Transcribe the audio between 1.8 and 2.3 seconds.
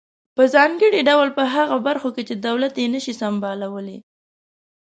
برخو کې